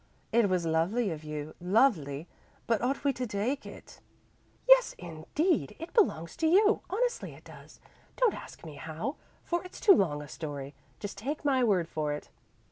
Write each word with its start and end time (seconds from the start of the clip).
It 0.31 0.49
was 0.49 0.65
lovely 0.65 1.11
of 1.11 1.23
you 1.23 1.53
lovely 1.61 2.27
but 2.65 2.81
ought 2.81 3.03
we 3.03 3.13
to 3.13 3.27
take 3.27 3.67
it?" 3.67 3.99
"Yes, 4.67 4.95
indeed. 4.97 5.75
It 5.77 5.93
belongs 5.93 6.35
to 6.37 6.47
you; 6.47 6.81
honestly 6.89 7.33
it 7.35 7.43
does. 7.43 7.79
Don't 8.17 8.33
ask 8.33 8.65
me 8.65 8.77
how, 8.77 9.17
for 9.43 9.63
it's 9.63 9.79
too 9.79 9.93
long 9.93 10.23
a 10.23 10.27
story. 10.27 10.73
Just 10.99 11.19
take 11.19 11.45
my 11.45 11.63
word 11.63 11.87
for 11.87 12.13
it." 12.13 12.31